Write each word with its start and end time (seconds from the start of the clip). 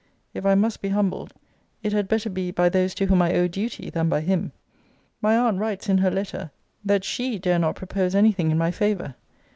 If 0.33 0.47
I 0.47 0.55
must 0.55 0.81
be 0.81 0.89
humbled, 0.89 1.35
it 1.83 1.93
had 1.93 2.07
better 2.07 2.31
be 2.31 2.49
by 2.49 2.69
those 2.69 2.95
to 2.95 3.05
whom 3.05 3.21
I 3.21 3.35
owe 3.35 3.47
duty, 3.47 3.91
than 3.91 4.09
by 4.09 4.21
him. 4.21 4.51
My 5.21 5.37
aunt 5.37 5.59
writes 5.59 5.89
in 5.89 5.99
her 5.99 6.09
letter,* 6.09 6.49
that 6.83 7.03
SHE 7.03 7.37
dare 7.37 7.59
not 7.59 7.75
propose 7.75 8.15
any 8.15 8.31
thing 8.31 8.49
in 8.49 8.57
my 8.57 8.71
favour. 8.71 9.13